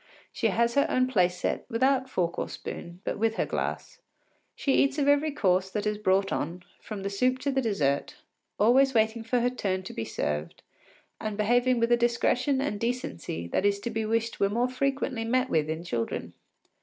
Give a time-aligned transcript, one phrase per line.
[0.33, 3.99] She has her own place set, without fork or spoon, but with her glass.
[4.55, 8.15] She eats of every course that is brought on, from the soup to the dessert,
[8.57, 10.63] always waiting for her turn to be served
[11.19, 14.69] and behaving with a discretion and decency that it is to be wished were more
[14.71, 16.33] frequently met with in children.